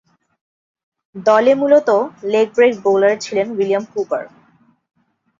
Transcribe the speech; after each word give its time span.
দলে 1.25 1.53
মূলতঃ 1.55 1.99
leg 2.23 2.47
break 2.55 2.73
bowler 2.85 3.15
ছিলেন 3.19 3.47
উইলিয়াম 3.51 3.83
কুপার। 3.91 4.23